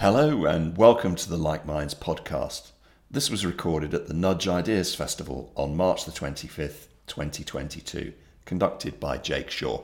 [0.00, 2.70] Hello and welcome to the Like Minds podcast.
[3.10, 8.12] This was recorded at the Nudge Ideas Festival on March the 25th, 2022,
[8.44, 9.82] conducted by Jake Shaw.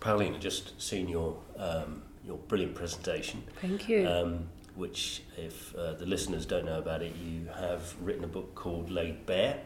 [0.00, 3.44] Paulina, I just seen your um, your brilliant presentation.
[3.60, 4.08] Thank you.
[4.08, 8.54] Um, which, if uh, the listeners don't know about it, you have written a book
[8.54, 9.60] called Laid Bare,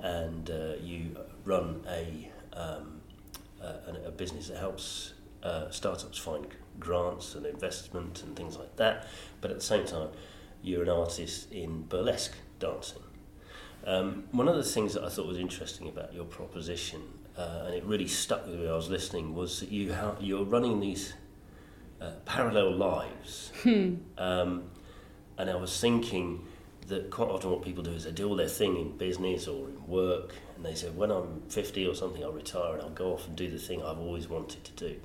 [0.00, 3.00] and uh, you run a, um,
[3.60, 6.46] a, a business that helps uh, startups find
[6.80, 9.06] grants and investment and things like that.
[9.40, 10.08] But at the same time,
[10.62, 13.02] you're an artist in burlesque dancing.
[13.84, 17.02] Um, one of the things that I thought was interesting about your proposition,
[17.38, 18.68] uh, and it really stuck with me.
[18.68, 21.14] I was listening, was that you ha- you're running these
[22.00, 23.52] uh, parallel lives.
[24.18, 24.70] Um,
[25.38, 26.46] and I was thinking
[26.86, 29.68] that quite often what people do is they do all their thing in business or
[29.68, 33.12] in work, and they say, when I'm 50 or something, I'll retire and I'll go
[33.12, 34.96] off and do the thing I've always wanted to do.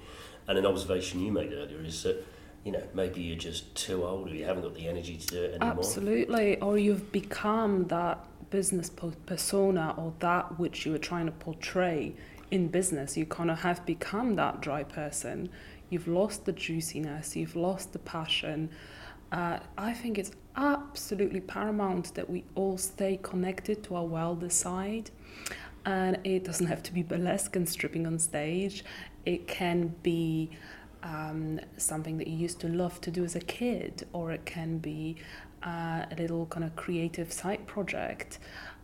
[0.48, 2.26] And an observation you made earlier is that,
[2.64, 5.44] you know, maybe you're just too old or you haven't got the energy to do
[5.44, 5.80] it anymore.
[5.80, 6.60] Absolutely.
[6.62, 8.92] Or you've become that business
[9.26, 12.14] persona or that which you were trying to portray
[12.52, 13.18] in business.
[13.18, 15.50] You kind of have become that dry person.
[15.92, 18.70] You've lost the juiciness, you've lost the passion.
[19.32, 25.12] Uh, I think it's absolutely paramount that we all stay connected to our wilder side.
[25.86, 28.86] And it doesn't have to be burlesque and stripping on stage.
[29.26, 30.52] It can be
[31.04, 34.78] um, something that you used to love to do as a kid, or it can
[34.78, 35.18] be
[35.64, 38.40] uh, a little kind of creative side project.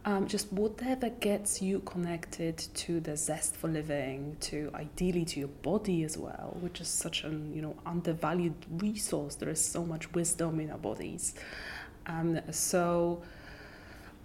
[0.06, 5.50] Um, just whatever gets you connected to the zest for living, to ideally to your
[5.50, 9.36] body as well, which is such an you know undervalued resource.
[9.36, 11.34] There is so much wisdom in our bodies.
[12.06, 13.22] Um, so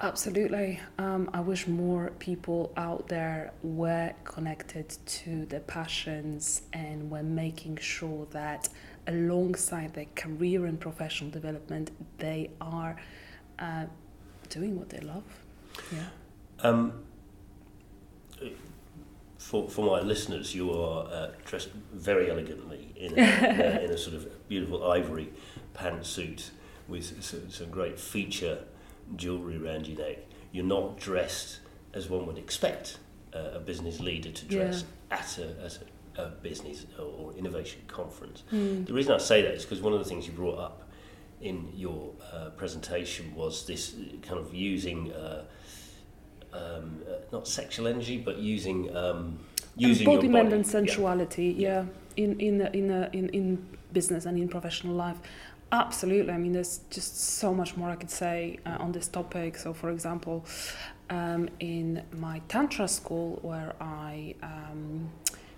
[0.02, 0.80] Absolutely.
[0.98, 7.76] Um, I wish more people out there were connected to their passions and were making
[7.76, 8.68] sure that
[9.06, 12.96] alongside their career and professional development, they are
[13.58, 13.86] uh,
[14.48, 15.24] doing what they love.
[15.92, 16.06] Yeah.
[16.60, 16.92] Um,
[19.38, 23.98] for, for my listeners, you are uh, dressed very elegantly in a, uh, in a
[23.98, 25.30] sort of beautiful ivory
[25.74, 26.50] pantsuit
[26.88, 28.64] with some, some great feature
[29.16, 30.18] jewellery around your neck.
[30.52, 31.58] You're not dressed
[31.92, 32.98] as one would expect
[33.34, 35.78] uh, a business leader to dress at a, at
[36.16, 38.44] a, business or innovation conference.
[38.52, 38.86] Mm.
[38.86, 40.88] The reason I say that is because one of the things you brought up
[41.40, 45.44] in your uh, presentation was this kind of using uh,
[46.52, 49.38] um, uh, not sexual energy, but using um,
[49.76, 50.56] using your Embodiment body.
[50.56, 51.84] and sensuality, yeah,
[52.16, 55.18] in in in, a, in in business and in professional life.
[55.72, 56.32] Absolutely.
[56.32, 59.56] I mean, there's just so much more I could say uh, on this topic.
[59.56, 60.44] So, for example,
[61.08, 65.10] um, in my Tantra school where I um,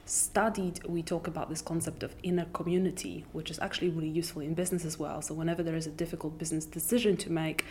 [0.06, 4.54] studied, we talk about this concept of inner community, which is actually really useful in
[4.54, 5.22] business as well.
[5.22, 7.64] So, whenever there is a difficult business decision to make,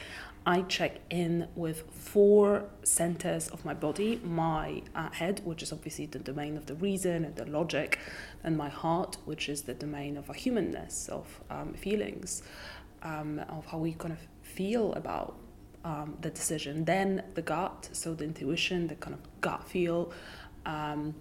[0.46, 6.06] I check in with four centers of my body my uh, head, which is obviously
[6.08, 8.00] the domain of the reason and the logic,
[8.44, 12.44] and my heart, which is the domain of our humanness, of um, feelings,
[13.04, 15.36] um, of how we kind of feel about
[15.86, 16.86] um, the decision.
[16.86, 20.12] Then the gut, so the intuition, the kind of gut feel.
[20.66, 21.14] Um,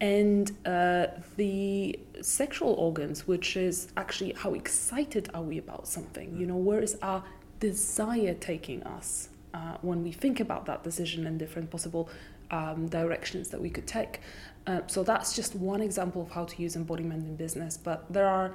[0.00, 6.36] and uh, the sexual organs, which is actually how excited are we about something?
[6.36, 7.22] You know, where is our
[7.60, 12.08] desire taking us uh, when we think about that decision and different possible
[12.50, 14.20] um, directions that we could take?
[14.66, 18.28] Uh, so that's just one example of how to use embodiment in business, but there
[18.28, 18.54] are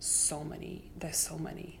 [0.00, 0.90] so many.
[0.98, 1.78] There's so many.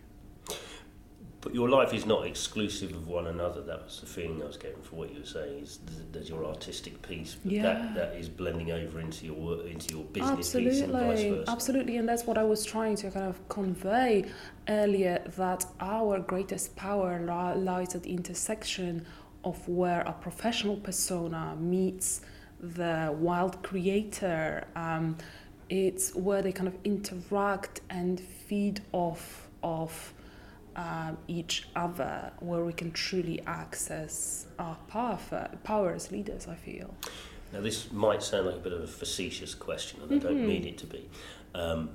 [1.42, 3.62] But your life is not exclusive of one another.
[3.62, 5.64] That was the feeling I was getting for what you were saying.
[5.64, 5.80] Is
[6.12, 7.62] there's your artistic piece, but Yeah.
[7.64, 11.30] that, that is blending over into your work, into your business piece, and vice Absolutely,
[11.38, 11.50] versa.
[11.50, 14.24] absolutely, and that's what I was trying to kind of convey
[14.68, 15.20] earlier.
[15.36, 17.18] That our greatest power
[17.56, 19.04] lies at the intersection
[19.42, 22.20] of where a professional persona meets
[22.60, 24.64] the wild creator.
[24.76, 25.16] Um,
[25.68, 30.14] it's where they kind of interact and feed off of
[30.76, 36.46] um, each other, where we can truly access our power, for, power as leaders.
[36.48, 36.94] I feel.
[37.52, 40.26] Now, this might sound like a bit of a facetious question, and I Mm-hmm.
[40.26, 41.08] don't mean it to be.
[41.54, 41.90] Um,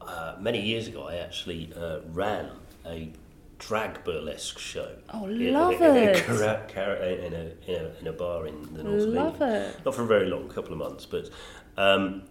[0.00, 2.50] uh, many years ago, I actually uh, ran
[2.86, 3.12] a
[3.58, 4.90] drag burlesque show.
[5.12, 6.16] Oh, love in, it.
[6.16, 9.26] In a, cara- cara- in, a, in, a, in a bar in the north Love
[9.36, 9.74] of England.
[9.78, 9.84] it.
[9.84, 11.30] Not for a very long, couple of months, but
[11.76, 12.22] um,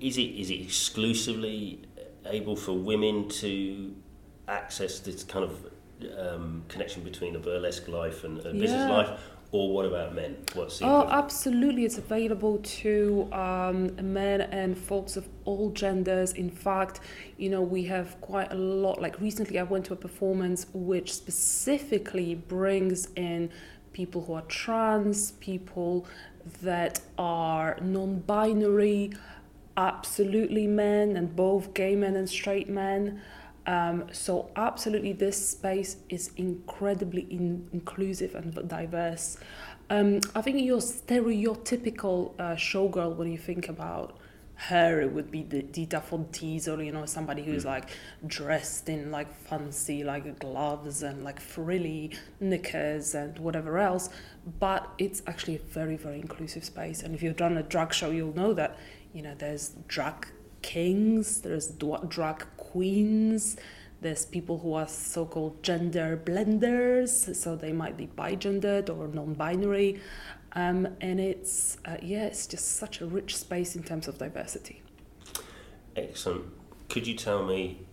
[0.00, 1.82] is it is it exclusively
[2.26, 3.94] able for women to
[4.48, 5.66] access this kind of
[6.18, 8.96] um, connection between a burlesque life and a business Yeah.
[8.96, 9.20] life,
[9.52, 10.36] or what about men?
[10.54, 11.84] What's the Oh, absolutely.
[11.84, 16.32] It's available to um, men and folks of all genders.
[16.32, 17.00] In fact,
[17.36, 19.00] you know, we have quite a lot.
[19.00, 23.50] Like recently, I went to a performance which specifically brings in
[23.92, 26.06] people who are trans, people
[26.62, 29.12] that are non binary,
[29.76, 33.20] absolutely men, and both gay men and straight men.
[33.66, 39.38] Um, so absolutely, this space is incredibly in- inclusive and diverse.
[39.90, 44.18] Um, I think your stereotypical uh, showgirl, when you think about
[44.54, 47.90] her, it would be the Dita Von Teese or you know somebody who's like
[48.26, 54.08] dressed in like fancy like gloves and like frilly knickers and whatever else.
[54.60, 57.02] But it's actually a very very inclusive space.
[57.02, 58.78] And if you've done a drag show, you'll know that
[59.12, 60.26] you know there's drag
[60.62, 61.68] kings, there's
[62.08, 63.56] drag queens,
[64.00, 69.08] there's people who are so called gender blenders, so they might be bi gendered or
[69.08, 70.00] non binary.
[70.54, 74.82] Um, and it's, uh, yeah, it's just such a rich space in terms of diversity.
[75.96, 76.44] Excellent.
[76.88, 77.86] Could you tell me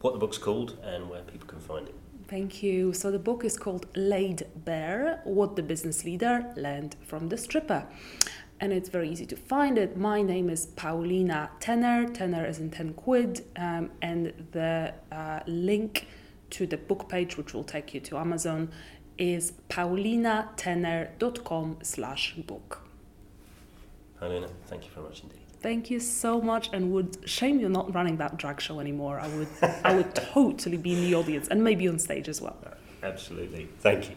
[0.00, 1.94] what the book's called and where people can find it?
[2.28, 2.92] Thank you.
[2.92, 7.86] So the book is called Laid Bare What the Business Leader Learned from the Stripper.
[8.62, 9.96] And it's very easy to find it.
[9.96, 12.08] My name is Paulina Tenner.
[12.08, 13.44] Tenner is in 10 quid.
[13.56, 16.06] Um, and the uh, link
[16.50, 18.70] to the book page, which will take you to Amazon,
[19.18, 22.86] is paulinatenner.com slash book.
[24.20, 25.40] Helena, thank you very much indeed.
[25.60, 29.18] Thank you so much, and would shame you're not running that drag show anymore.
[29.18, 29.48] I would,
[29.82, 32.58] I would totally be in the audience and maybe on stage as well.
[33.02, 33.68] Absolutely.
[33.80, 34.14] Thank you.